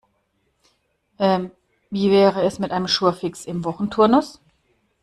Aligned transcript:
Ähm, 1.19 1.51
wie 1.91 2.09
wäre 2.09 2.41
es 2.41 2.57
mit 2.57 2.71
einem 2.71 2.87
Jour 2.87 3.13
fixe 3.13 3.47
im 3.47 3.63
Wochenturnus? 3.63 4.41